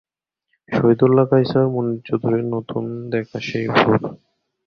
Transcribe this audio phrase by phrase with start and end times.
[0.69, 3.99] শহীদুল্লাহ কায়সার, মুনীর চৌধুরীর নতুন দেখা সেই ভোর।